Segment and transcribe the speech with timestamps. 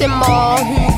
[0.00, 0.79] Who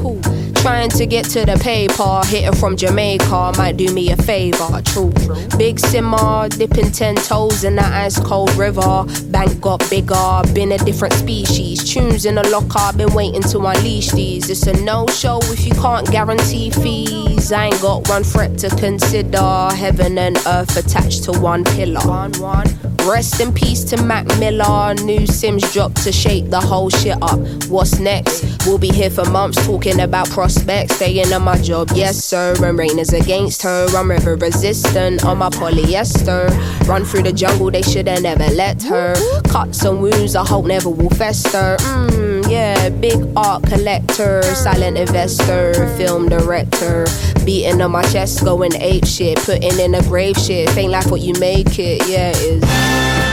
[0.00, 0.20] cool.
[0.62, 4.80] Trying to get to the paper, hitting from Jamaica might do me a favor.
[4.84, 5.12] True,
[5.58, 9.04] big simmer, dipping ten toes in the ice cold river.
[9.30, 11.82] Bank got bigger, been a different species.
[11.92, 14.48] Tunes in the locker, been waiting to unleash these.
[14.48, 17.50] It's a no show if you can't guarantee fees.
[17.50, 19.70] I ain't got one threat to consider.
[19.74, 22.06] Heaven and earth attached to one pillar.
[22.06, 22.91] One, one.
[23.08, 24.94] Rest in peace to Mac Miller.
[24.94, 27.38] New Simz dropped to shake the whole shit up.
[27.68, 28.44] What's next?
[28.64, 30.96] We'll be here for months talking about prospects.
[30.96, 32.54] Staying on my job, yes sir.
[32.64, 33.86] And rain is against her.
[33.96, 36.48] I'm river resistant on my polyester.
[36.86, 39.14] Run through the jungle, they should've never let her.
[39.48, 41.76] Cuts and wounds, I hope never will fester.
[41.80, 47.06] Mmm, yeah, big art collector, silent investor, film director.
[47.46, 50.76] Beating on my chest, going ape shit, putting in a grave shit.
[50.76, 53.31] Ain't like what you make it, yeah, it is.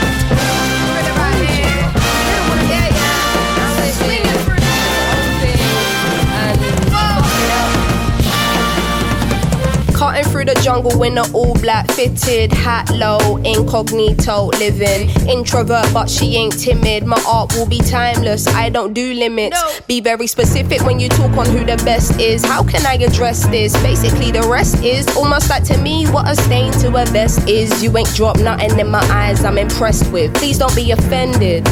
[10.20, 15.08] Cutting through the jungle in an all black fitted hat low, incognito living.
[15.26, 17.06] Introvert, but she ain't timid.
[17.06, 18.46] My art will be timeless.
[18.48, 19.80] I don't do limits.
[19.86, 22.44] Be very specific when you talk on who the best is.
[22.44, 23.72] How can I address this?
[23.82, 27.82] Basically, the rest is almost like to me what a stain to a vest is.
[27.82, 29.42] You ain't dropped nothing in my eyes.
[29.44, 30.34] I'm impressed with.
[30.34, 31.66] Please don't be offended.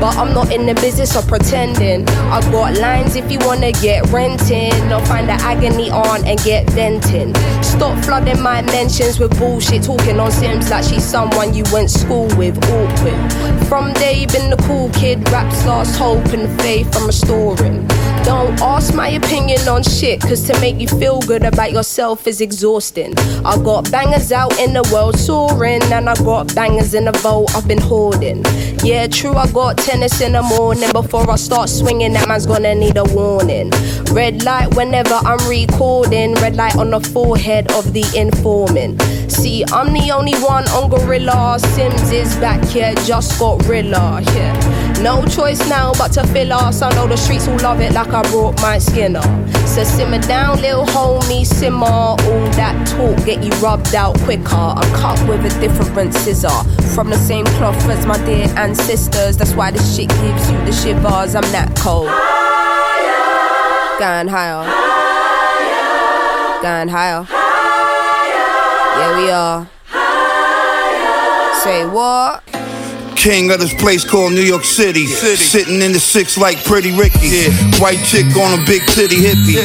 [0.00, 2.08] But I'm not in the business of pretending.
[2.08, 4.92] I got lines if you wanna get renting.
[4.92, 7.34] Or find the agony on and get venting.
[7.62, 9.82] Stop flooding my mentions with bullshit.
[9.82, 12.56] Talking on Simz like she's someone you went school with.
[12.70, 13.66] Awkward.
[13.68, 15.28] From day, been the cool kid.
[15.30, 17.86] Raps lost hope and faith I'm restoring.
[18.24, 22.42] Don't ask my opinion on shit, cause to make you feel good about yourself is
[22.42, 23.14] exhausting.
[23.42, 27.54] I got bangers out in the world soaring, and I got bangers in the vault
[27.56, 28.42] I've been hoarding.
[28.84, 30.90] Yeah, true, I got tennis in the morning.
[30.92, 33.70] Before I start swinging, that man's gonna need a warning.
[34.12, 39.02] Red light whenever I'm recording, red light on the forehead of the informant.
[39.30, 41.58] See, I'm the only one on Gorilla.
[41.60, 44.22] Simz is back here, just got Rilla.
[44.34, 44.87] Yeah.
[45.02, 46.82] No choice now but to fill us.
[46.82, 49.22] I know the streets will love it like I brought my skinner.
[49.66, 51.86] So simmer down, little homie, simmer.
[51.86, 52.16] All
[52.58, 54.56] that talk get you rubbed out quicker.
[54.56, 56.64] I'm cut with a different scissor.
[56.94, 59.36] From the same cloth as my dear ancestors.
[59.36, 61.36] That's why this shit gives you the shivers.
[61.36, 62.08] I'm that cold.
[62.10, 63.98] Higher.
[64.00, 64.64] Going higher.
[64.66, 64.88] higher.
[66.62, 67.22] Going higher.
[67.22, 67.38] higher.
[68.98, 69.68] Yeah, we are.
[69.86, 71.54] Higher.
[71.62, 72.47] Say what?
[73.18, 75.04] King of this place called New York City.
[75.04, 77.50] Sitting in the six like Pretty Ricky.
[77.82, 79.58] White chick on a big titty hippie.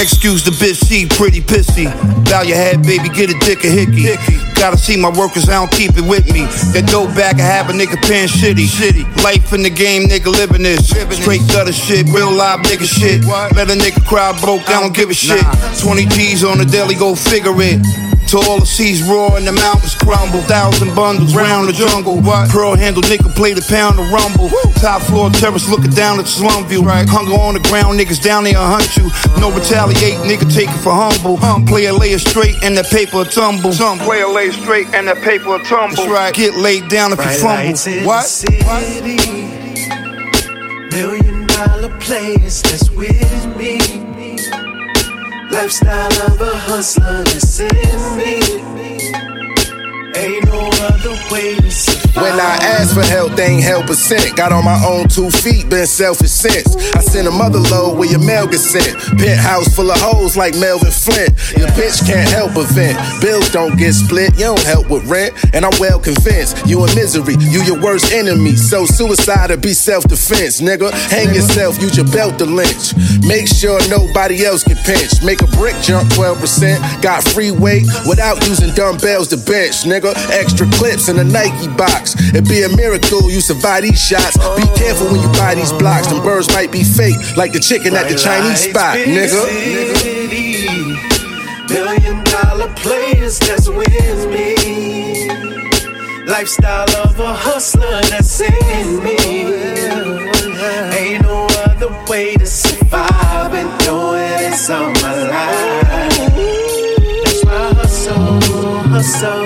[0.00, 1.90] Excuse the bitch, she pretty pissy.
[2.30, 4.06] Bow your head, baby, get a dick a hickey.
[4.54, 6.46] Gotta see my workers, I don't keep it with me.
[6.70, 8.70] That dope back, I have a nigga paying shitty.
[9.24, 10.88] Life in the game, nigga living this.
[10.88, 13.24] Straight gutter shit, real live nigga shit.
[13.26, 15.44] Let a nigga cry broke, I don't give a shit.
[15.82, 17.82] 20 G's on the deli, go figure it.
[18.30, 20.38] To all the seas roar and the mountains crumble.
[20.46, 22.22] Thousand bundles round the jungle.
[22.22, 24.48] Pearl handle nigga play the pound of rumble.
[24.80, 26.82] Top floor terrace looking down at the slum view.
[26.82, 27.08] Right.
[27.08, 29.10] Hunger on the ground, niggas down there hunt you.
[29.40, 31.38] No retaliate, nigga take it for humble.
[31.66, 33.72] Player lay it straight and that paper tumble.
[33.72, 35.96] Some player lay straight and that paper tumble.
[35.96, 36.34] That's right.
[36.34, 38.06] Get laid down if you fumble.
[38.06, 38.24] What?
[38.26, 39.16] City,
[40.90, 43.78] million dollar place that's with me.
[45.50, 48.79] Lifestyle of a hustler that's in me.
[50.20, 52.00] Ain't no other way to.
[52.14, 54.36] When I asked for help, they ain't help a cent.
[54.36, 56.66] Got on my own two feet, been selfish since.
[56.94, 58.98] I sent a mother load where your mail gets sent.
[59.16, 61.30] Penthouse full of hoes like Melvin Flynt.
[61.56, 62.98] Your bitch can't help but vent.
[63.22, 65.32] Bills don't get split, you don't help with rent.
[65.54, 68.56] And I'm well convinced you in misery, you your worst enemy.
[68.56, 70.90] So suicide or be self defense, nigga.
[71.08, 72.92] Hang yourself, use your belt to lynch.
[73.22, 75.24] Make sure nobody else get pinched.
[75.24, 77.02] Make a brick jump 12%.
[77.02, 80.09] Got free weight without using dumbbells to bench, nigga.
[80.30, 82.14] Extra clips in a Nike box.
[82.30, 84.36] It'd be a miracle you survive these shots.
[84.56, 86.06] Be careful when you buy these blocks.
[86.08, 89.40] Them birds might be fake, like the chicken at the Chinese spot, nigga.
[89.98, 90.68] City,
[91.72, 94.54] million dollar players that's with me.
[96.26, 99.16] Lifestyle of a hustler that's in me.
[100.96, 103.10] Ain't no other way to survive.
[103.10, 106.16] I've been doing this all my life.
[107.24, 108.40] That's why I hustle,
[108.90, 109.39] hustle.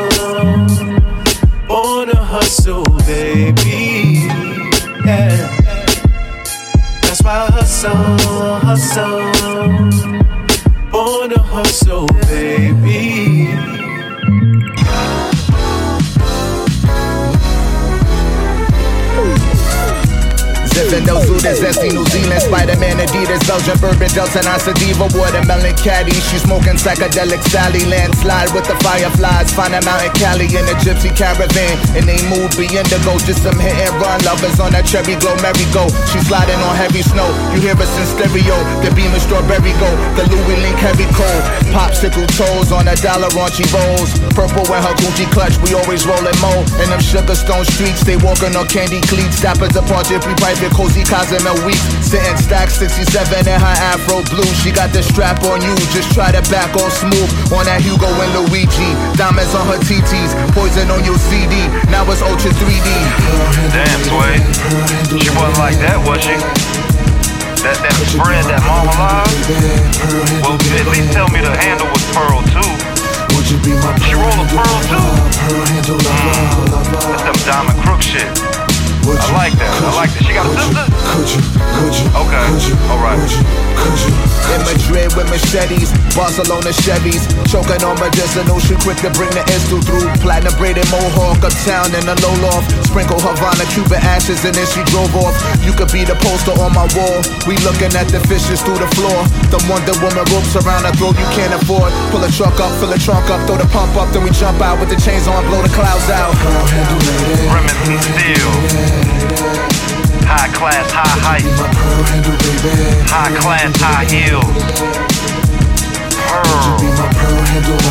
[3.07, 4.27] Baby.
[5.05, 5.57] Yeah.
[7.03, 7.93] That's why I hustle,
[8.65, 9.21] hustle.
[10.91, 13.74] Born to hustle, baby.
[20.95, 24.39] Zipping those Zooters, Zesty, New Zealand, Spider-Man, Adidas, Belgian, Bourbon, Delta,
[24.79, 26.15] Diva, Watermelon, Caddy.
[26.31, 29.51] She smoking psychedelic Sally, landslide with the fireflies.
[29.51, 31.75] Find them out in Cali in a gypsy caravan.
[31.99, 34.23] And they move be indigo, just some hit and run.
[34.23, 35.91] Lovers on that cherry glow, merry-go.
[36.15, 37.27] She sliding on heavy snow.
[37.51, 38.55] You hear us in stereo.
[38.87, 39.91] The beam is strawberry go.
[40.15, 41.43] The Louis Link heavy cold.
[41.75, 44.15] Popsicle toes on a dollar raunchy rolls.
[44.39, 46.55] Purple and her Gucci clutch, we always rollin' mo.
[46.79, 49.43] In them Sugarstone streets, they walking on candy cleats.
[49.43, 51.81] Dappers apart, Jiffy private the cozy Cosmo week.
[52.05, 54.45] Sitting stack 67 in her afro blue.
[54.61, 57.29] She got the strap on you, just try to back all smooth.
[57.57, 58.93] On that Hugo and Luigi.
[59.17, 61.57] Diamonds on her TTs, poison on your CD.
[61.89, 62.89] Now it's Ultra 3D.
[63.73, 64.37] Damn, Sway.
[65.17, 66.37] She wasn't like that, was she?
[67.65, 69.25] That that spread, that marmalade?
[70.45, 72.73] Well, at least tell me the handle was pearl too.
[73.33, 73.47] would
[74.05, 75.09] She roll a pearl too?
[75.49, 76.69] Mm,
[77.09, 78.54] that's them diamond crook shit.
[79.07, 79.83] I like that.
[79.83, 80.25] I like that.
[80.25, 80.94] She got a sister?
[81.05, 82.47] Okay.
[82.89, 83.21] All right.
[83.21, 84.13] Could you?
[84.55, 88.61] In Madrid with machetes, Barcelona Chevys, choking on medicinal.
[88.61, 90.07] She quick to bring the Estu through.
[90.21, 92.71] Platinum braided mohawk uptown in the low loft.
[92.89, 95.35] Sprinkle Havana Cuban ashes and then she drove off.
[95.65, 97.19] You could be the poster on my wall.
[97.49, 99.19] We looking at the fishes through the floor.
[99.53, 101.93] The Wonder Woman ropes around her throat you can't afford.
[102.13, 104.61] Pull a truck up, fill a trunk up, throw the pump up, then we jump
[104.61, 106.33] out with the chains on, blow the clouds out.
[107.51, 109.34] Remington Steele.
[110.27, 111.45] High class, high height.
[113.11, 114.45] High class, high heels.
[116.29, 117.85] Pearl.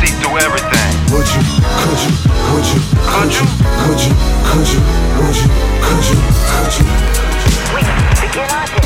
[0.00, 0.92] See through everything.
[1.14, 1.42] Would you,
[1.80, 2.12] could you,
[2.52, 3.46] would you, Could you?
[3.84, 4.14] could you,
[4.50, 4.80] could you,
[5.20, 5.48] would you,
[5.84, 6.18] could you,
[6.50, 6.86] could you?
[7.74, 7.80] We
[8.20, 8.83] begin our day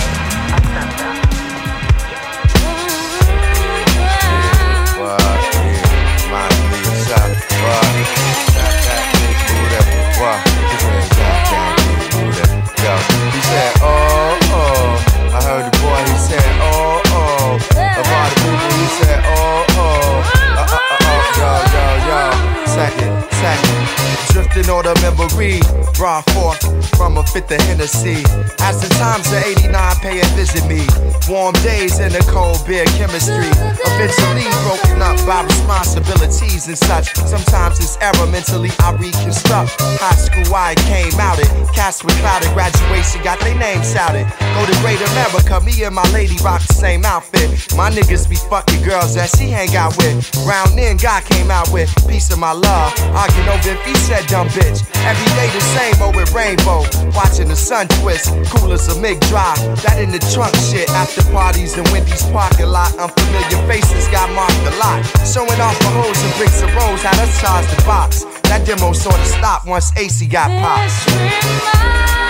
[24.58, 25.60] Drifting on the memory,
[25.94, 26.58] brought forth
[26.96, 28.26] from a fifth of Hennessy.
[28.58, 29.70] As the times of 89
[30.02, 30.82] pay and visit me.
[31.30, 33.46] Warm days in the cold beer chemistry.
[33.54, 37.14] Eventually broken up by responsibilities and such.
[37.22, 39.78] Sometimes it's error mentally I reconstruct.
[40.02, 41.46] High school I came out it.
[41.70, 44.26] Cast with clouded graduation, got their names shouted.
[44.26, 47.46] Go to Great America, me and my lady rock the same outfit.
[47.76, 50.18] My niggas be fucking girls that she hang out with.
[50.42, 52.90] Round then, God came out with piece of my love.
[53.14, 54.84] Arguing over if he said dumb bitch.
[55.04, 56.84] Every day the same, oh with rainbow.
[57.14, 59.58] Watching the sun twist, cool as a MIG drive.
[59.82, 60.88] That in the trunk shit.
[60.90, 62.94] After parties in Wendy's parking lot.
[62.98, 65.04] Unfamiliar faces got marked a lot.
[65.24, 68.24] Showing off the hoes and bricks and rolls, how us size the box.
[68.48, 72.27] That demo sorta stopped once AC got popped.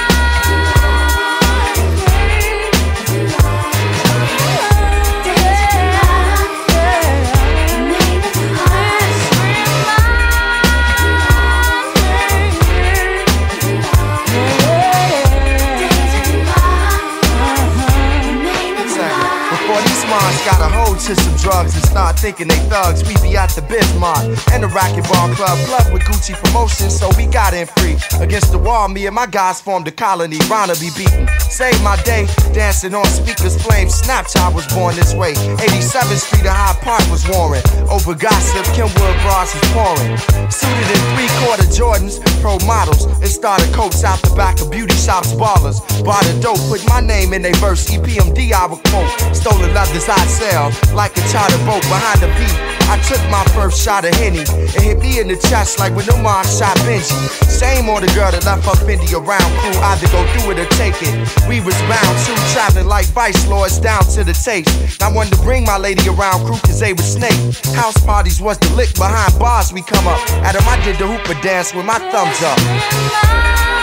[20.49, 20.78] Got a
[21.09, 24.69] to some drugs and start thinking they thugs, we be at the Bismarck and the
[24.69, 27.97] Rocket Ball club, club with Gucci promotion, so we got in free.
[28.21, 31.27] Against the wall, me and my guys formed a colony, Rana be beaten.
[31.49, 33.97] Save my day, dancing on speakers, flames.
[34.03, 35.33] Snapchat was born this way.
[35.33, 37.65] 87th Street of High Park was warring.
[37.89, 40.13] Over gossip, Kenwood bras was pouring.
[40.53, 44.95] Suited in three quarter Jordans, pro models, and started coats out the back of beauty
[44.95, 45.81] shops, ballers.
[46.05, 49.09] Bought a dope, put my name in they verse, EPMD I would quote.
[49.35, 50.69] Stolen leathers I sell,
[50.99, 52.59] like a charter boat behind the beat.
[52.91, 54.43] I took my first shot of Henny.
[54.75, 57.15] It hit me in the chest like when the mom shot Benji.
[57.47, 60.67] Same on the girl that left her Fendi around crew, either go through it or
[60.75, 61.15] take it.
[61.47, 64.75] We was bound to traveling like vice lords down to the taste.
[65.01, 67.39] I wanted to bring my lady around crew cause they was snake.
[67.79, 70.19] House parties was the lick behind bars we come up.
[70.43, 73.78] At 'em I did the hooper dance with my thumbs up.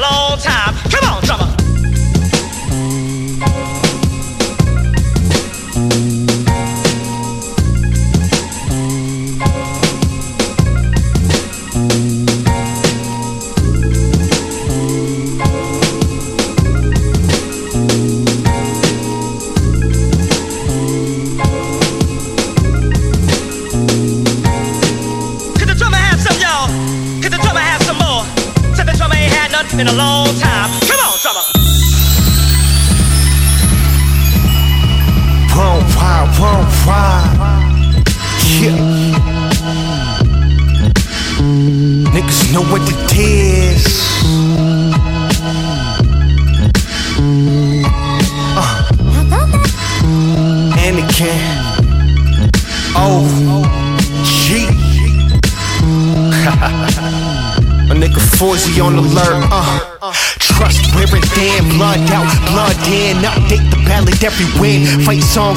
[0.00, 0.21] A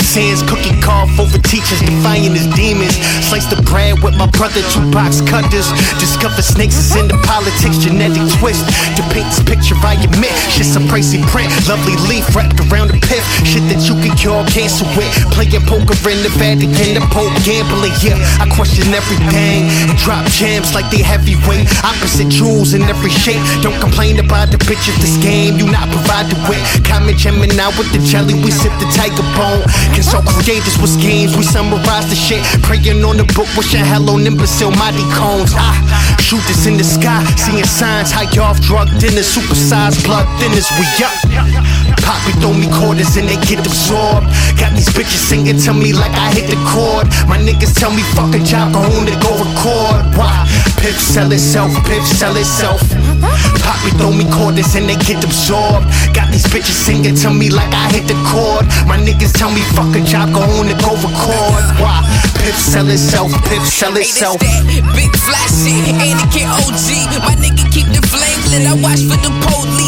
[0.05, 2.95] Sins, cookie carve over teachers defying his demons.
[3.27, 5.74] Slice the bread with my brother, two box cutters.
[5.97, 8.62] Discover snakes is in the politics, genetic twist.
[8.93, 11.50] To paint this picture, I admit, shit's a pricey print.
[11.65, 13.25] Lovely leaf wrapped around a pith.
[13.41, 15.09] Shit that you can cure cancer with.
[15.33, 17.97] Playing poker in the Vatican, the Pope gambling.
[18.05, 21.65] Yeah, I question everything and drop gems like they heavyweight.
[21.81, 23.41] Opposite jewels in every shape.
[23.65, 26.62] Don't complain about the bitch of this game you not provided with.
[26.85, 29.65] Common Gemini with the jelly, we sip the tiger bone.
[29.97, 32.45] Consult creators with schemes, we summarize the shit.
[32.62, 35.53] Praying on the book, wishing hello, imbecile, mighty cones.
[35.55, 40.67] Ah, shoot this in the sky, seeing signs, high off drug dinners, supersized blood thinners,
[40.75, 41.85] we up.
[42.05, 44.29] Poppy throw me quarters and they get absorbed.
[44.62, 47.09] Got these bitches singing to me like I hit the chord.
[47.25, 50.05] My niggas tell me fuck a job, go home to go record.
[50.13, 50.45] Why?
[50.77, 52.77] Piff sell itself, Piff sell itself.
[53.65, 55.89] Poppy throw me quarters and they get absorbed.
[56.13, 58.69] Got these bitches singing to me like I hit the chord.
[58.85, 61.63] My niggas tell me fuck a job, go home to go record.
[61.81, 62.05] Why?
[62.38, 64.38] Piff sell itself, Piff sell itself.
[64.93, 67.17] Big flashy, ain't it get OG?
[67.25, 68.69] My nigga keep the flame lit.
[68.69, 69.85] I watch for the police.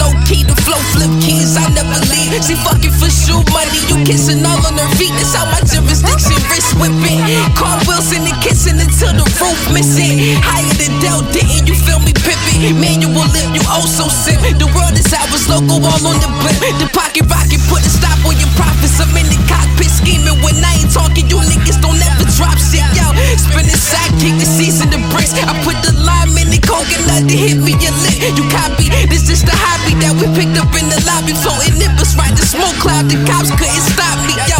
[0.00, 1.54] Low key, the flow flip keys.
[1.60, 2.32] I never leave.
[2.40, 3.80] See, fucking for shoe money.
[3.92, 5.12] You kissing all on her feet.
[5.20, 7.20] That's how my jurisdiction wrist whipping.
[7.52, 10.40] Carl Wilson and kissing until the roof missing.
[10.40, 12.80] Higher than Dell didn't you feel me pippin'?
[12.80, 14.40] Manual lip, you oh so sip.
[14.56, 16.56] The world is ours, logo all on the blip.
[16.80, 18.96] The pocket rocket put a stop on your profits.
[19.00, 21.28] I'm in the cockpit scheming when I ain't talking.
[21.28, 23.04] You niggas don't ever drop shit, yo.
[23.36, 25.36] Spinning sack, kick the seats in the bricks.
[25.36, 28.32] I put the lime in the coconut to hit me a lit.
[28.38, 31.34] You copy, this is the hobby that we picked up in the lobby.
[31.34, 33.10] Floating nipples, right the smoke cloud.
[33.10, 34.58] The cops couldn't stop me, yo.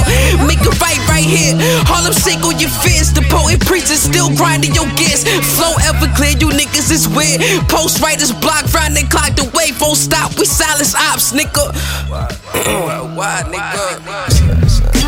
[0.50, 1.54] Make it right, right here.
[1.86, 3.14] Harlem shake on your fears.
[3.14, 5.22] The poet preacher still grinding your gears.
[5.54, 7.42] Flow ever clear, you niggas is weird.
[7.70, 8.66] Post writers block
[8.98, 10.36] and clock the wave won't stop.
[10.38, 11.74] We silence ops, nigga.
[12.10, 14.99] Why, why, nigga?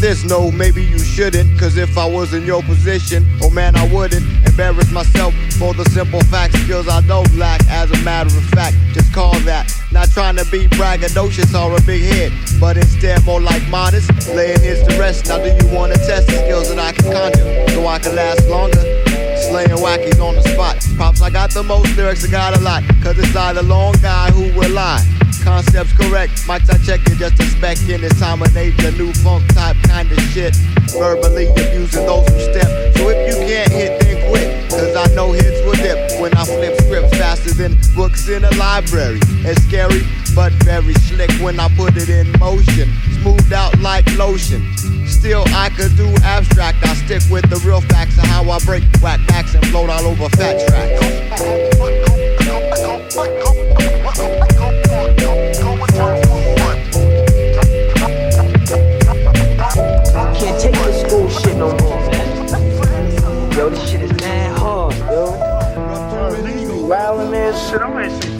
[0.00, 1.58] This, no, maybe you shouldn't.
[1.58, 5.84] Cause if I was in your position, oh man, I wouldn't embarrass myself for the
[5.90, 6.58] simple facts.
[6.60, 9.72] Skills I don't lack, as a matter of fact, just call that.
[9.92, 14.60] Not trying to be braggadocious or a big head, but instead more like modest, laying
[14.60, 15.26] his to rest.
[15.28, 18.48] Now, do you wanna test the skills that I can conjure so I can last
[18.48, 18.80] longer?
[19.48, 20.78] Slaying wackies on the spot.
[20.96, 22.82] Props, I got the most lyrics, I got a lot.
[23.02, 25.15] Cause it's either long guy who will lie.
[25.46, 28.90] Concepts correct, mics I check it just to spec in this time of nature.
[28.90, 30.56] New funk type kind of shit.
[30.90, 32.66] Verbally abusing those who step.
[32.96, 34.68] So if you can't hit, then quit.
[34.68, 38.50] Cause I know hits will dip when I flip scripts faster than books in a
[38.56, 39.20] library.
[39.46, 40.02] It's scary,
[40.34, 42.90] but very slick when I put it in motion.
[43.22, 44.66] Smoothed out like lotion.
[45.06, 46.84] Still, I could do abstract.
[46.84, 50.06] I stick with the real facts of how I break whack backs and float all
[50.06, 51.36] over fat tracks.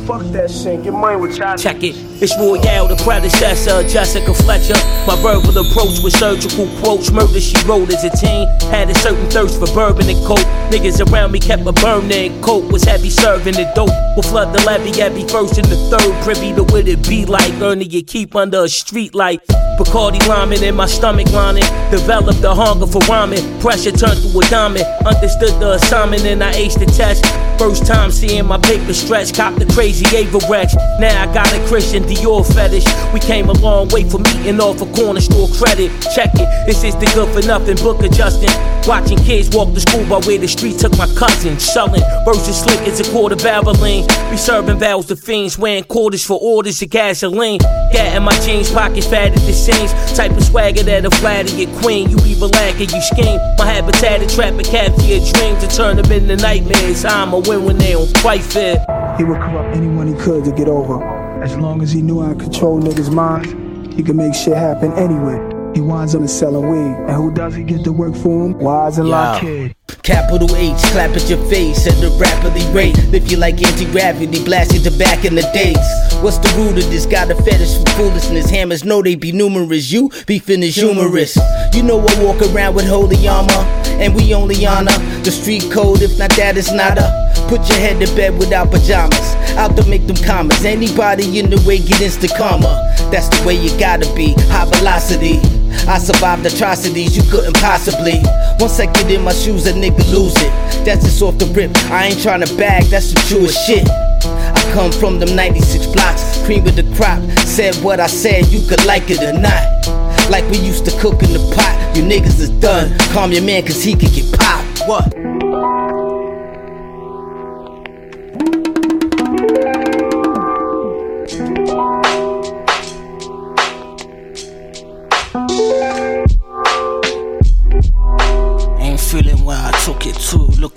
[0.07, 0.83] Fuck that shit.
[0.85, 1.57] Get money with y'all.
[1.57, 1.95] Check it.
[2.18, 4.72] It's Royale, the predecessor of Jessica Fletcher.
[5.07, 7.12] My verbal approach with surgical quotes.
[7.12, 8.48] Murder she wrote as a teen.
[8.72, 10.40] Had a certain thirst for bourbon and coke.
[10.72, 12.40] Niggas around me kept a burning.
[12.40, 13.90] Coke was heavy serving the dope.
[14.16, 16.24] Will flood the levy every first and the third.
[16.24, 17.52] Privy to what it be like.
[17.61, 19.42] Earning your keep under a street light.
[19.76, 21.68] Bacardi rhyming in my stomach lining.
[21.90, 23.44] Developed a hunger for rhyming.
[23.61, 24.87] Pressure turned to a diamond.
[25.05, 27.26] Understood the assignment and I aced the test.
[27.59, 29.35] First time seeing my paper stretch.
[29.35, 30.74] Cop the crazy Avirex.
[30.98, 32.87] Now I got a Christian Dior fetish.
[33.12, 35.90] We came a long way from meeting off a corner store credit.
[36.14, 36.49] Check it.
[36.66, 38.55] This is the good for nothing book adjusting.
[38.87, 41.59] Watching kids walk to school by where the street took my cousin.
[41.59, 44.07] Selling versus slick as a quarter barreling.
[44.31, 45.59] We serving vows to fiends.
[45.59, 47.59] Wearing quarters for orders of gasoline.
[47.92, 49.92] Gat in my jeans, pockets fat at the seams.
[50.16, 52.11] Type of swagger that'll flatter your queen.
[52.11, 53.40] You evil lack you scheme.
[53.59, 57.05] My habitat to trap and capture your dreams and turn them into nightmares.
[57.05, 58.81] I'ma win when they don't quite fit.
[59.16, 61.15] He would corrupt anyone he could to get over.
[61.46, 64.92] As long as he knew how to control niggas' minds, he could make shit happen
[64.94, 65.38] anyway.
[65.76, 66.96] He winds up selling weed.
[67.06, 68.59] And who does he get to work for him?
[68.59, 69.32] Wise and Yeah.
[69.32, 69.76] Lockheed.
[70.03, 72.96] Capital H, clap at your face at a rapidly rate.
[73.12, 75.77] If you like anti gravity, blasting to back in the days.
[76.22, 77.07] What's the root of this?
[77.07, 78.51] Got a fetish for foolishness.
[78.51, 79.90] Hammers know they be numerous.
[79.90, 81.37] You be is humorous.
[81.75, 83.53] You know I walk around with holy armor,
[84.01, 86.03] and we only honor the street code.
[86.03, 87.27] If not that, it's not a.
[87.49, 89.35] Put your head to bed without pajamas.
[89.57, 90.64] Out to make them commas.
[90.64, 92.94] Anybody in the way get instant karma.
[93.11, 94.35] That's the way you gotta be.
[94.51, 95.38] High velocity.
[95.87, 98.22] I survived atrocities you couldn't possibly.
[98.59, 100.85] Once I get in my shoes, a nigga lose it.
[100.85, 101.71] That's just off the rip.
[101.90, 103.87] I ain't trying to bag, that's the truest shit.
[104.25, 107.23] I come from them 96 blocks, cream of the crop.
[107.40, 110.31] Said what I said, you could like it or not.
[110.31, 112.97] Like we used to cook in the pot, you niggas is done.
[113.12, 114.81] Calm your man, cause he could get popped.
[114.88, 115.36] What?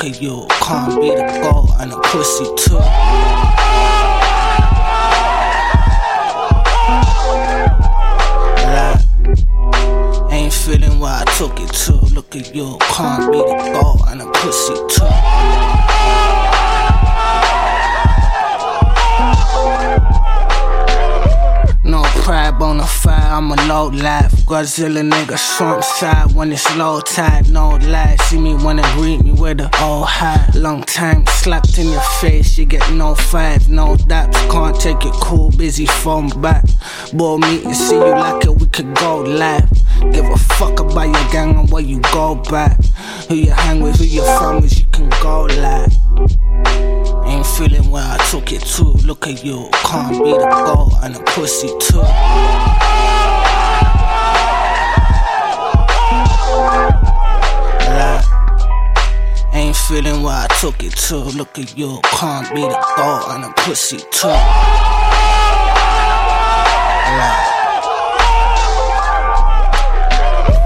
[0.04, 2.76] At you, can't be the goal and a pussy too.
[8.66, 9.00] Like,
[10.32, 11.94] Ain't feeling where I took it to.
[12.14, 15.19] Look at you, can't be the goal and a pussy too.
[23.40, 24.34] I'm a low life.
[24.46, 28.18] Godzilla nigga, swamp side when it's low tide, no lie.
[28.28, 30.46] See me wanna greet me with a old high.
[30.56, 34.36] Long time slapped in your face, you get no five, no daps.
[34.52, 36.66] Can't take it cool, busy phone back.
[37.14, 39.70] Boy, meet and see you like it, we could go live.
[40.12, 42.78] Give a fuck about your gang and where you go back.
[43.30, 45.94] Who you hang with, who you from with, you can go live.
[47.26, 48.84] Ain't feeling where I took it to.
[49.08, 52.04] Look at you, can't be the goal and a pussy too.
[59.60, 61.18] Ain't feeling where I took it to.
[61.18, 64.30] Look at you, can't be the goal and a pussy too.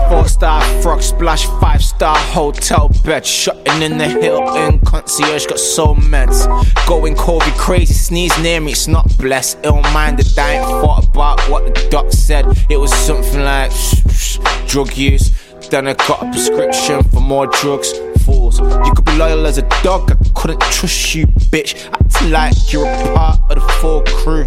[0.09, 3.25] Four star frog splash, five star hotel bed.
[3.25, 6.45] Shutting in the hill in concierge, got so meds.
[6.85, 9.57] Going Kobe crazy, sneeze near me, it's not blessed.
[9.63, 12.45] Ill minded, I ain't thought about what the doc said.
[12.69, 15.31] It was something like shh, shh, drug use.
[15.69, 17.93] Then I got a prescription for more drugs.
[18.25, 21.89] Fools, you could be loyal as a dog, I couldn't trust you, bitch.
[21.91, 24.45] Acting like you're a part of the full crew.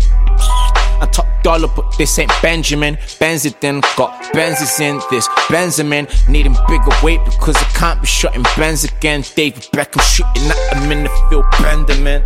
[0.98, 2.96] I top dollar, but this ain't Benjamin.
[3.20, 6.08] Benzidin got Benzes in this Benjamin.
[6.28, 9.22] Needing bigger weight because I can't be shutting Benz again.
[9.34, 12.22] David Beckham shooting at him in the field, Benjamin.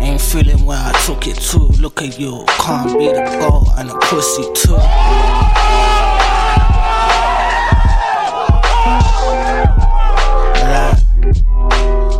[0.00, 1.58] Ain't feeling where I took it to.
[1.80, 5.59] Look at you, can't be the goal and a pussy too.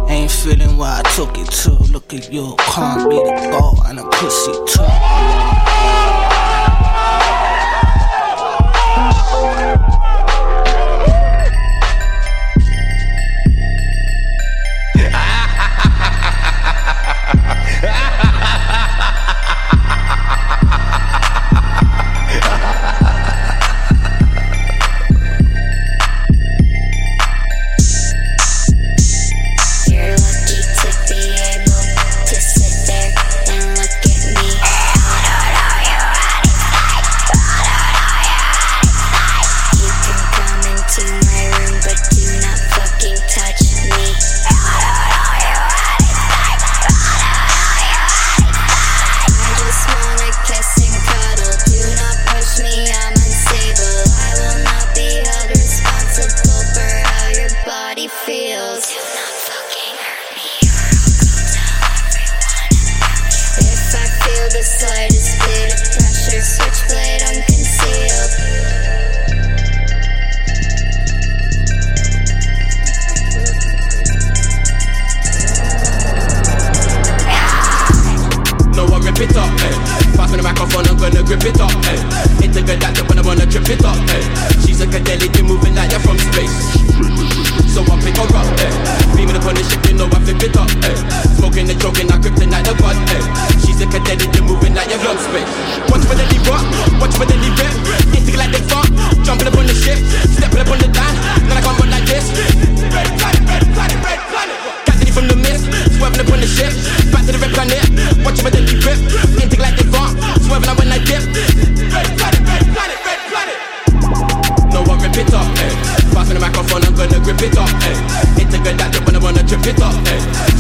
[0.09, 1.71] Ain't feeling where I took it to.
[1.93, 5.31] Look at you, can't be the goal and a pussy too.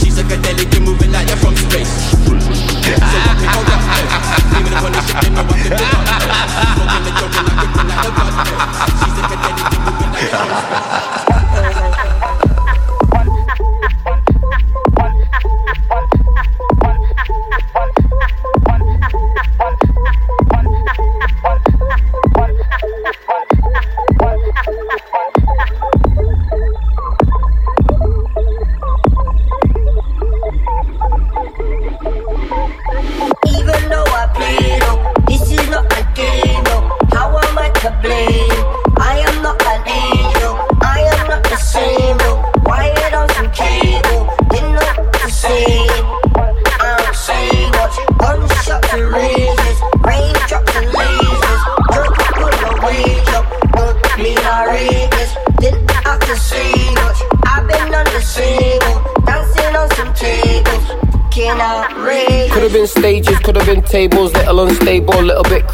[0.00, 0.79] She's a psychedelic,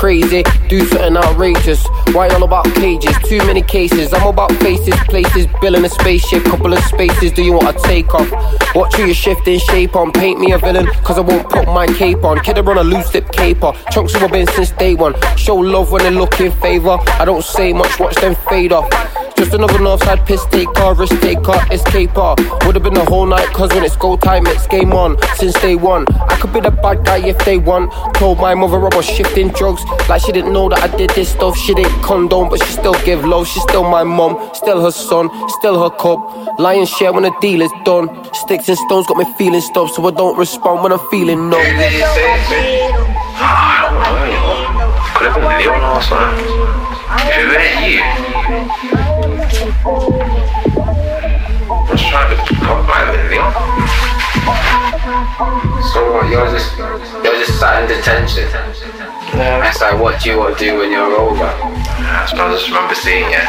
[0.07, 0.45] crazy.
[0.69, 1.85] Do something outrageous.
[2.12, 3.16] Why all about cages?
[3.29, 4.12] Too many cases.
[4.12, 7.33] I'm about faces, places, building a spaceship, couple of spaces.
[7.33, 8.31] Do you want to take off?
[8.77, 10.12] Watch who you shift in shape on.
[10.12, 12.38] Paint me a villain, cause I won't put my cape on.
[12.38, 13.73] Kid, run a loose lip caper.
[13.90, 15.14] Chunks who have been since day one.
[15.37, 16.99] Show love when they look in favor.
[17.23, 18.88] I don't say much, watch them fade off.
[19.37, 22.37] Just another northside piss taker, risk taker, escaper.
[22.66, 25.18] Would've been the whole night, cause when it's go time, it's game on.
[25.37, 27.92] Since day one, I could be the bad guy if they want.
[28.14, 31.29] Told my mother I was shifting drugs, like she didn't know that I did this
[31.29, 31.57] stuff.
[31.57, 33.46] She didn't condone, but she still give love.
[33.46, 36.59] She's still my mom, still her son, still her cup.
[36.59, 38.09] Lion share when the deal is done.
[38.33, 41.59] Sticks and stones got me feeling stuff, so I don't respond when I'm feeling no.
[43.38, 43.77] Ah.
[45.14, 46.16] Quella con il leone, non so.
[47.29, 48.96] Je vais you.
[56.27, 58.49] So you're just you're just sat in detention.
[59.31, 59.69] Yeah.
[59.69, 61.45] It's like what do you want to do when you're over?
[61.47, 63.47] I just remember seeing it.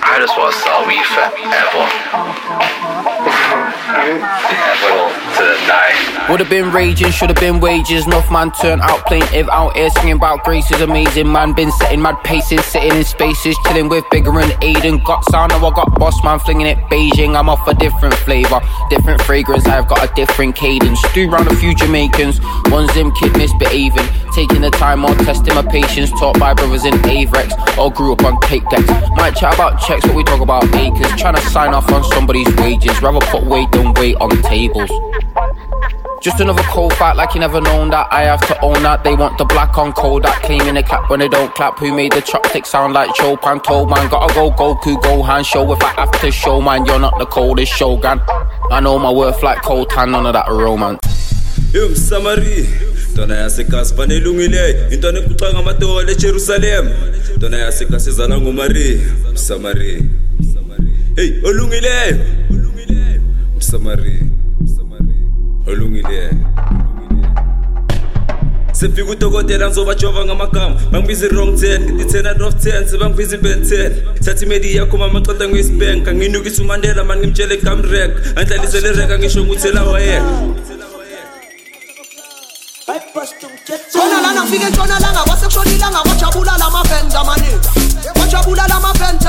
[0.00, 3.11] I just want to sell weed forever.
[4.02, 6.26] Die.
[6.28, 8.06] Would've been raging, should've been wages.
[8.06, 11.30] Enough man turned out plaintive, out here singing about grace is amazing.
[11.30, 15.04] Man been setting mad paces, sitting in spaces, chilling with bigger and Aiden.
[15.04, 17.36] Got sound, now I got boss man flinging it Beijing.
[17.36, 18.60] I'm off a different flavor,
[18.90, 19.66] different fragrance.
[19.66, 21.00] I've got a different cadence.
[21.12, 24.08] Do round a few Jamaicans, one's them kid misbehaving.
[24.34, 28.24] Taking the time or testing my patience, taught by brothers in Avirex, all grew up
[28.24, 28.88] on tape decks.
[29.10, 31.12] Might chat about checks, but we talk about acres.
[31.20, 34.90] Trying to sign off on somebody's wages, rather put weight than weight on tables.
[36.22, 39.02] Just another cold fight like you never known that I have to own that.
[39.02, 41.78] They want the black on Kodak Claiming they clap when they don't clap.
[41.80, 43.58] Who made the chopstick sound like Chopin?
[43.60, 46.86] Told man gotta go Goku Gohan Show if I have to show man.
[46.86, 48.20] You're not the coldest Shogun.
[48.70, 51.00] I know my worth like cold tan None of that romance.
[61.16, 62.16] Heyi olungileyo
[63.62, 64.20] msamari
[65.66, 66.30] olungileyo
[68.72, 70.80] sefika udokotela ngizobajova ngamagama.
[70.90, 73.92] Bangibiza i-wrong ten ngithi ten out of ten sebangibiza i-ben ten.
[74.24, 77.58] Thatha imedi yakho mama ceda ngiyisibhenka nginukisa umandela mani ngimtshele
[79.18, 80.24] ngisho nguthela wayeka
[83.88, 85.20] ntshonalanga fike ntshonalanga.
[85.26, 87.68] Kwasekushonilanga kwajabula lamaventa amaningi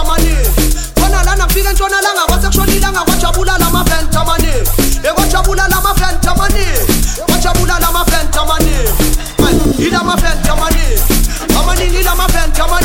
[0.00, 4.70] amaningi ntshonalanga fike ntshonalanga kwasekushonilanga kwajabula lamaventa amaningi
[5.08, 6.80] ekwajabula lamaventa amaningi
[7.26, 11.02] kwajabula lamaventa amaningi ilamaventa amaningi
[11.60, 12.81] amaningi ilamaventa amaningi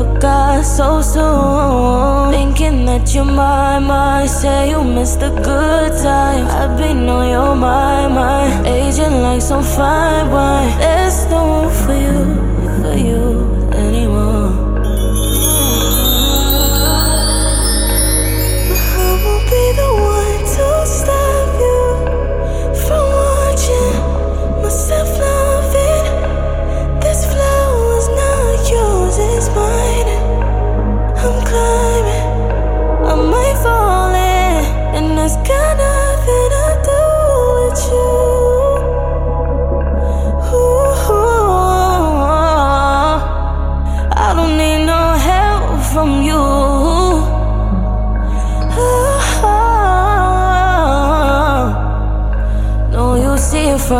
[0.00, 2.32] forgot so soon.
[2.32, 4.30] Thinking that you're my mind.
[4.30, 6.50] Say you missed the good times.
[6.60, 8.66] I've been on your mind, mind.
[8.66, 10.78] Aging like some fine wine.
[10.78, 12.18] There's no room for you,
[12.80, 13.59] for you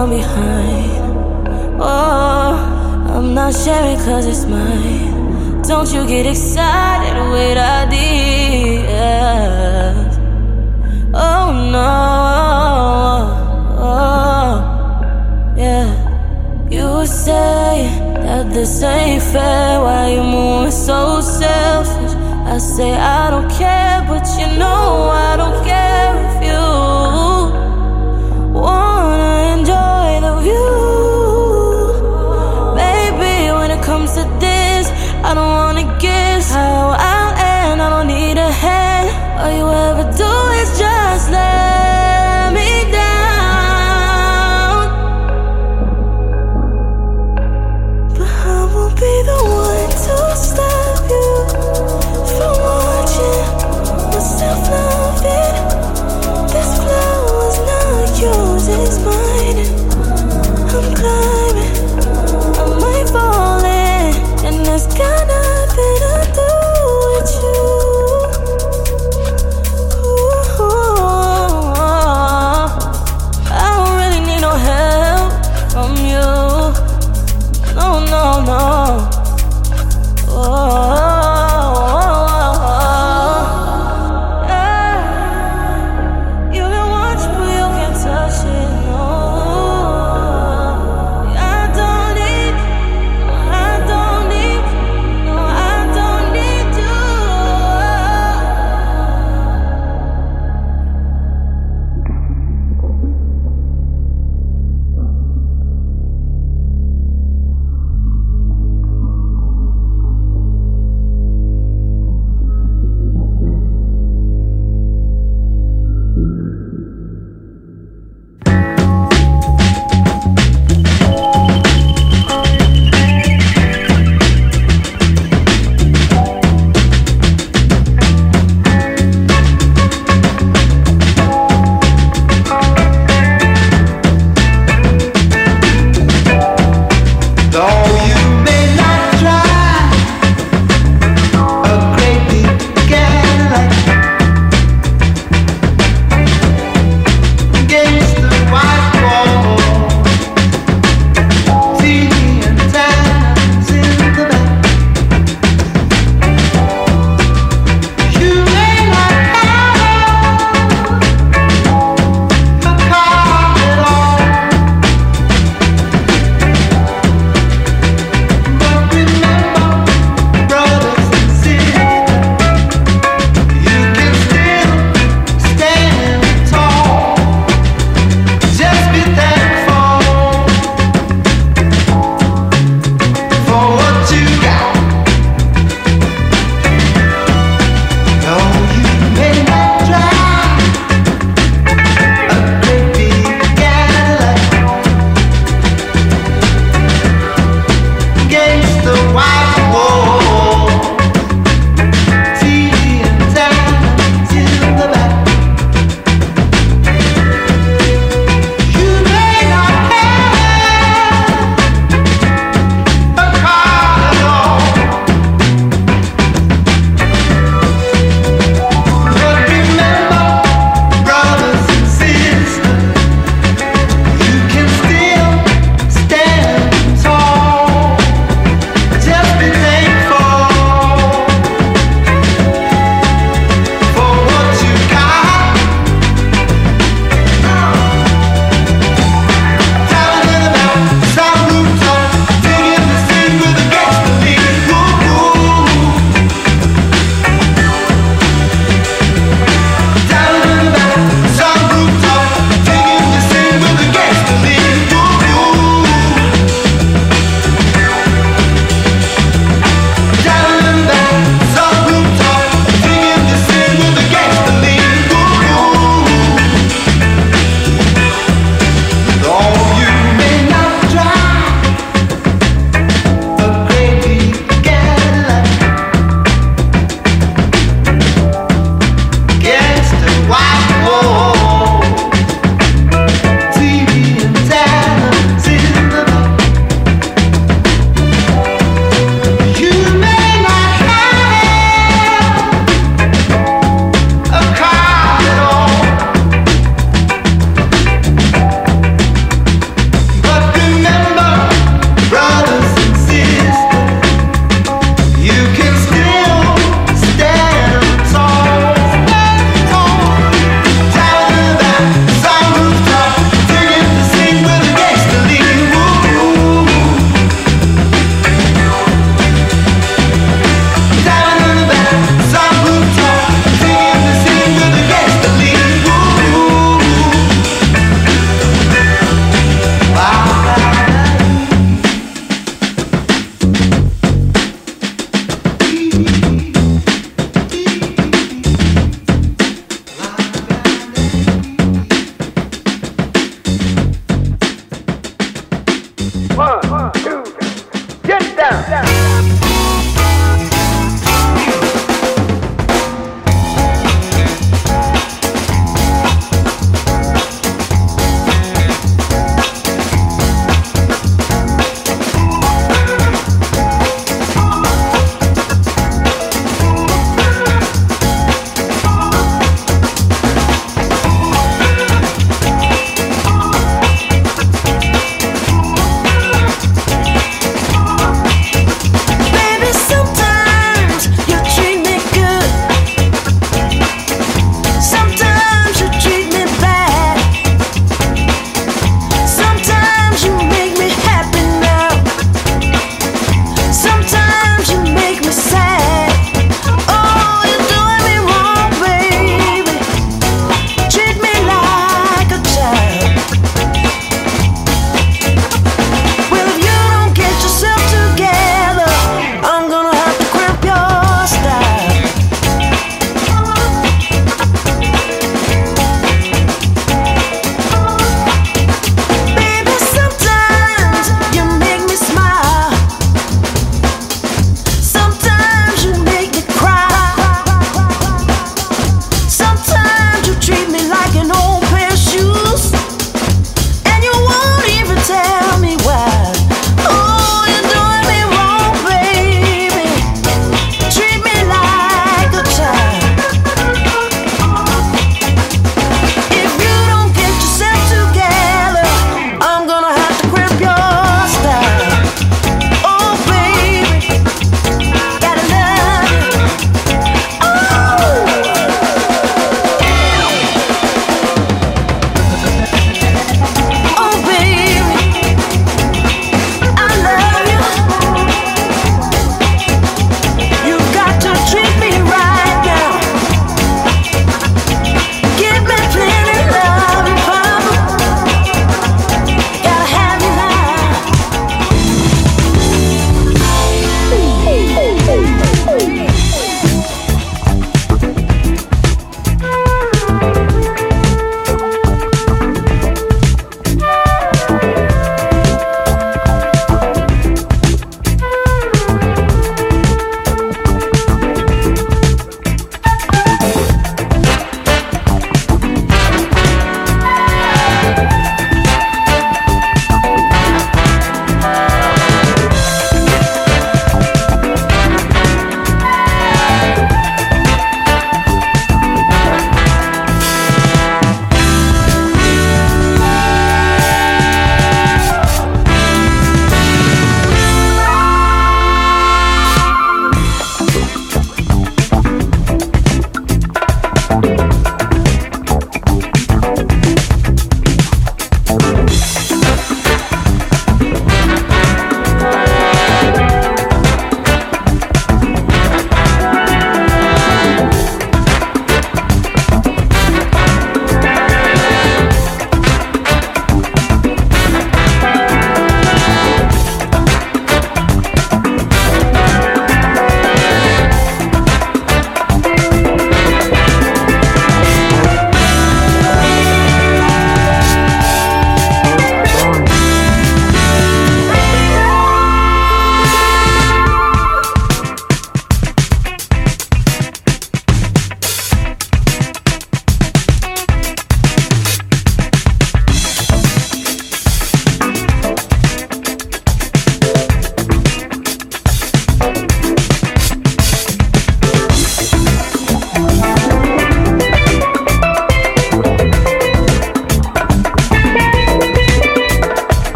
[0.00, 1.02] from behind.
[1.78, 2.52] Oh,
[3.14, 5.60] I'm not sharing cause it's mine.
[5.62, 8.88] Don't you get excited with ideas.
[11.12, 11.90] Oh no.
[13.90, 14.52] Oh,
[15.54, 15.88] yeah.
[16.70, 17.90] You say
[18.24, 19.80] that this ain't fair.
[19.82, 22.14] Why you moving so selfish?
[22.46, 25.39] I say I don't care, but you know I don't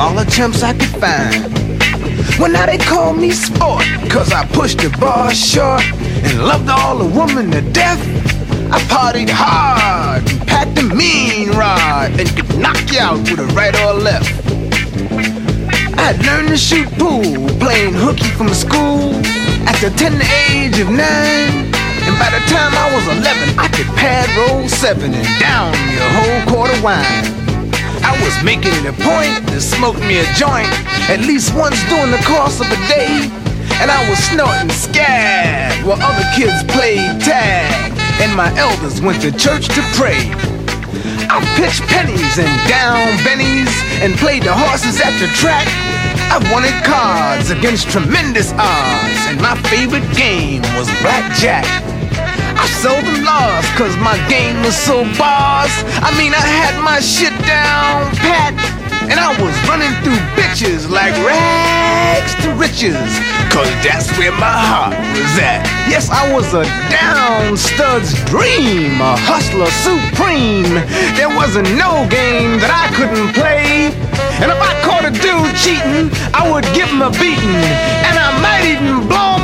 [0.00, 1.52] all the chumps I could find.
[2.38, 5.82] Well, now they call me sport, cause I pushed the bar short
[6.24, 8.00] and loved all the women to death.
[8.72, 13.46] I partied hard and packed a mean rod and could knock you out with a
[13.52, 14.32] right or a left.
[15.98, 19.12] I learned to shoot pool, playing hooky from school
[19.68, 21.68] at the tender age of nine.
[22.08, 26.08] And by the time I was 11, I could pad roll seven and down your
[26.16, 27.39] whole quart of wine.
[28.02, 30.68] I was making it a point to smoke me a joint
[31.08, 33.28] at least once during the course of a day.
[33.80, 37.92] And I was snorting scab while other kids played tag.
[38.20, 40.32] And my elders went to church to pray.
[41.28, 43.72] I pitched pennies and down bennies
[44.02, 45.66] and played the horses at the track.
[46.32, 51.89] I wanted cards against tremendous odds, and my favorite game was blackjack.
[52.78, 55.70] Seldom lost cause my game was so boss.
[56.00, 58.54] I mean, I had my shit down pat,
[59.10, 62.96] and I was running through bitches like rags to riches,
[63.52, 65.66] cause that's where my heart was at.
[65.90, 70.72] Yes, I was a down stud's dream, a hustler supreme.
[71.20, 73.92] There wasn't no game that I couldn't play.
[74.40, 77.60] And if I caught a dude cheating, I would give him a beating,
[78.08, 79.39] and I might even blow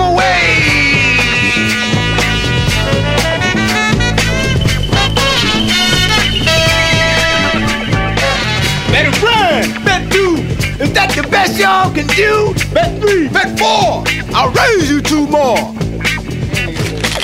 [10.79, 12.53] Is that the best y'all can do?
[12.75, 13.29] Bet three!
[13.29, 14.05] Bet four!
[14.37, 15.57] I'll raise you two more!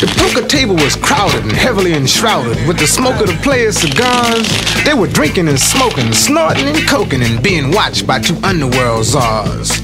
[0.00, 4.48] The poker table was crowded and heavily enshrouded with the smoke of the players' cigars.
[4.84, 9.82] They were drinking and smoking, snorting and coking, and being watched by two underworld czars.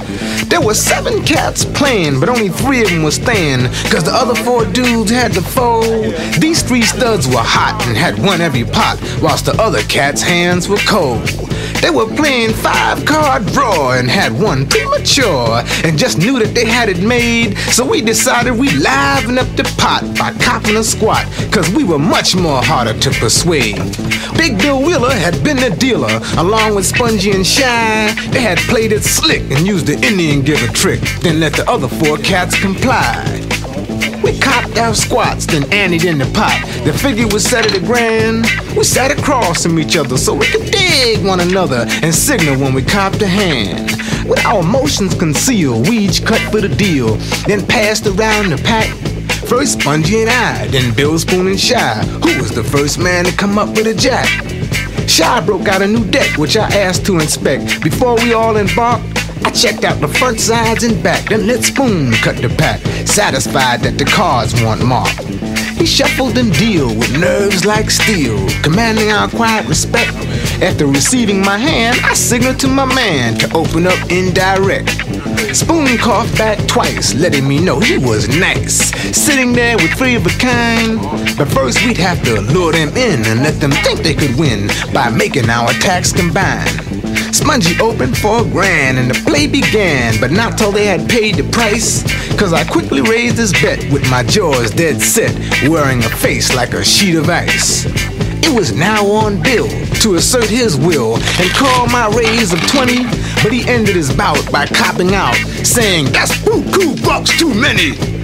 [0.49, 4.35] There were seven cats playing, but only three of them were staying, cause the other
[4.35, 6.14] four dudes had to fold.
[6.41, 10.71] These three studs were hot and had won every pot, whilst the other cats' hands
[10.71, 11.47] were cold.
[11.81, 16.66] They were playing five card draw and had one premature and just knew that they
[16.66, 17.57] had it made.
[17.72, 21.99] So we decided we'd liven up the pot by copping a squat, cause we were
[21.99, 23.76] much more harder to persuade.
[24.37, 28.12] Big Bill Wheeler had been the dealer, along with Spongy and Shy.
[28.31, 31.89] They had played it slick and used the Indian giver trick, then let the other
[31.89, 33.24] four cats comply.
[34.23, 36.61] We copped our squats, then anteed in the pot.
[36.85, 38.47] The figure was set at a grand.
[38.77, 42.75] We sat across from each other so we could dig one another and signal when
[42.75, 43.91] we copped a hand.
[44.29, 47.14] With our emotions concealed, we each cut for the deal,
[47.47, 48.89] then passed around the pack.
[49.49, 53.33] First Spongy and I, then Bill Spoon and Shy, who was the first man to
[53.33, 54.29] come up with a jack.
[55.09, 57.83] Shy broke out a new deck, which I asked to inspect.
[57.83, 62.12] Before we all embarked, I checked out the front, sides, and back, then let Spoon
[62.12, 65.24] cut the pack, satisfied that the cards weren't marked.
[65.78, 70.12] He shuffled and deal with nerves like steel, commanding our quiet respect.
[70.61, 74.91] After receiving my hand, I signaled to my man to open up indirect.
[75.55, 78.91] Spoon coughed back twice, letting me know he was nice.
[79.16, 81.01] Sitting there with three of a kind.
[81.39, 84.68] But first, we'd have to lure them in and let them think they could win
[84.93, 86.88] by making our attacks combine.
[87.33, 91.37] Spongy opened for a grand and the play began, but not till they had paid
[91.37, 92.03] the price.
[92.39, 95.35] Cause I quickly raised his bet with my jaws dead set,
[95.69, 97.87] wearing a face like a sheet of ice.
[98.43, 99.69] It was now on Bill
[100.01, 103.05] to assert his will and call my raise of 20,
[103.43, 108.18] but he ended his bout by copping out, saying, That's buku bucks too many.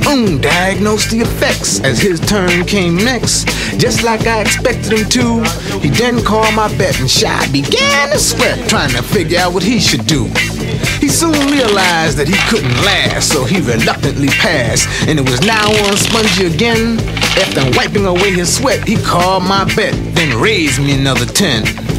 [0.00, 3.46] Spoon diagnosed the effects as his turn came next.
[3.78, 8.18] Just like I expected him to, he then called my bet and Shy began to
[8.18, 10.24] sweat, trying to figure out what he should do.
[11.00, 15.68] He soon realized that he couldn't last, so he reluctantly passed, and it was now
[15.86, 16.98] on Spongy again.
[17.38, 21.93] After wiping away his sweat, he called my bet, then raised me another 10.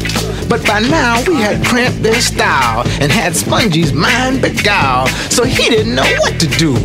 [0.48, 5.68] But by now we had cramped their style and had Spongy's mind beguiled, so he
[5.68, 6.76] didn't know what to do.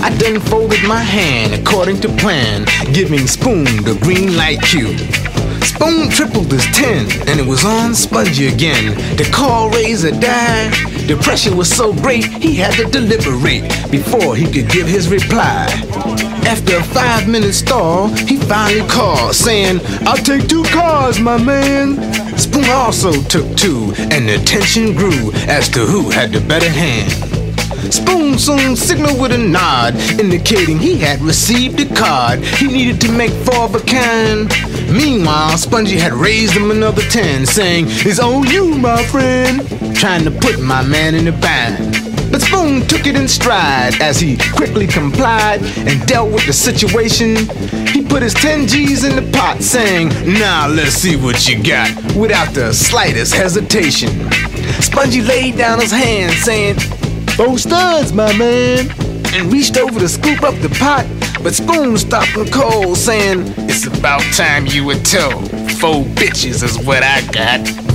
[0.00, 2.64] I then folded my hand according to plan,
[2.94, 4.96] giving Spoon the green light cue.
[5.62, 8.94] Spoon tripled his 10, and it was on Spongy again.
[9.16, 10.70] The call raised a die.
[11.06, 15.66] The pressure was so great, he had to deliberate before he could give his reply.
[16.46, 22.09] After a five minute stall, he finally called, saying, I'll take two cars, my man.
[22.40, 27.12] Spoon also took two, and the tension grew as to who had the better hand.
[27.92, 33.12] Spoon soon signaled with a nod, indicating he had received a card he needed to
[33.12, 34.48] make four of a kind.
[34.90, 39.60] Meanwhile, Spongy had raised him another ten, saying, It's on you, my friend,
[39.94, 42.10] trying to put my man in a bind.
[42.30, 47.36] But Spoon took it in stride as he quickly complied and dealt with the situation.
[47.88, 51.90] He put his 10 G's in the pot, saying, Now let's see what you got,
[52.16, 54.10] without the slightest hesitation.
[54.82, 56.78] Spongy laid down his hand, saying,
[57.36, 58.90] Four studs, my man,
[59.32, 61.06] and reached over to scoop up the pot.
[61.42, 65.48] But Spoon stopped him cold, saying, It's about time you were told.
[65.78, 67.89] Four bitches is what I got.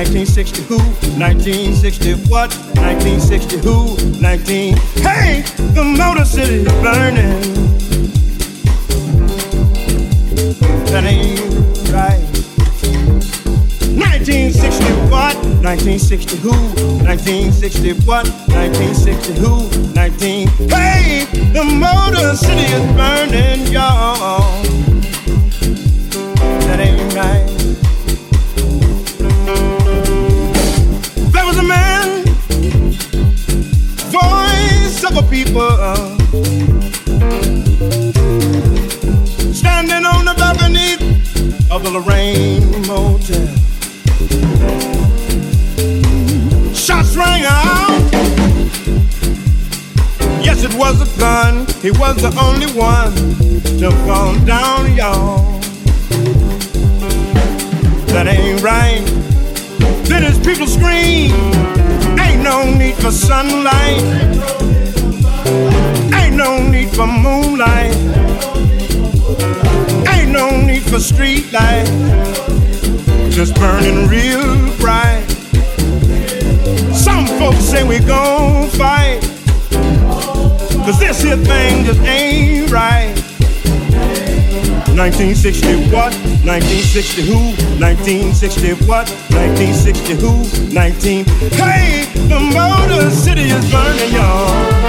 [0.00, 0.78] 1960 who?
[1.20, 2.48] 1960 what?
[2.80, 3.96] 1960 who?
[4.18, 4.74] 19.
[5.04, 5.42] Hey,
[5.74, 7.42] the Motor City burning.
[10.88, 11.38] That ain't
[11.92, 12.24] right.
[13.92, 15.36] 1960 what?
[15.60, 16.52] 1960 who?
[17.04, 18.26] 1960 what?
[18.48, 19.68] 1960 who?
[19.92, 20.48] 19.
[20.70, 24.62] Hey, the Motor City is burning, y'all.
[26.64, 27.49] That ain't right.
[35.30, 35.70] People,
[39.54, 40.94] standing on the balcony
[41.70, 43.46] of the Lorraine Motel.
[46.74, 48.10] Shots rang out.
[50.42, 51.64] Yes, it was a gun.
[51.80, 53.14] He was the only one
[53.78, 55.60] to fall down, y'all.
[58.08, 59.04] That ain't right.
[60.08, 61.30] Then his people scream.
[62.18, 64.79] Ain't no need for sunlight.
[66.46, 67.94] No need for moonlight.
[70.08, 71.84] Ain't no need for street light.
[73.28, 75.22] Just burning real bright.
[76.94, 79.20] Some folks say we gon' fight.
[80.86, 83.12] Cause this here thing just ain't right.
[84.96, 86.14] 1960 what?
[86.48, 87.36] 1960 who?
[87.84, 89.10] 1960 what?
[89.28, 90.72] 1960 who?
[90.72, 91.24] 19.
[91.52, 94.79] Hey, the Motor City is burning, y'all.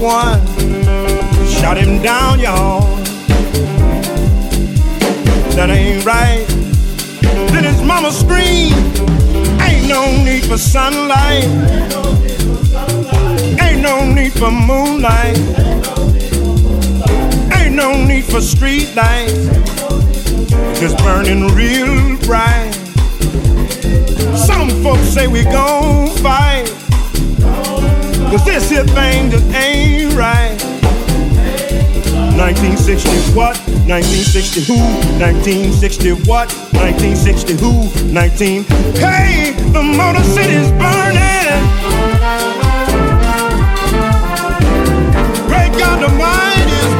[0.00, 0.40] One.
[1.46, 2.80] Shot him down, y'all.
[5.54, 6.46] That ain't right.
[7.52, 8.72] Then his mama screamed,
[9.60, 11.44] Ain't no need for sunlight.
[13.60, 15.36] Ain't no need for moonlight.
[17.52, 19.48] Ain't no need for street lights.
[20.80, 22.72] Just burning real bright.
[24.34, 26.79] Some folks say we gon' fight.
[28.30, 30.56] Cause this here thing just ain't right.
[32.38, 33.58] 1960 what?
[33.90, 34.78] 1960 who?
[35.18, 36.46] 1960 what?
[36.78, 37.90] 1960 who?
[38.14, 38.62] 19.
[39.02, 41.58] Hey, the Motor City's burning.
[45.50, 46.99] Great God Almighty is,